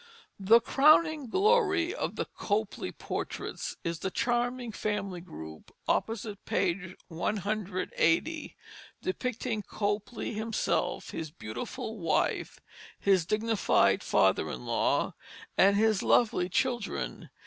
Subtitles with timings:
[0.39, 8.55] The crowning glory of the Copley portraits is the charming family group opposite page 180,
[9.03, 12.59] depicting Copley himself, his beautiful wife,
[12.99, 15.13] his dignified father in law,
[15.55, 17.29] and his lovely children.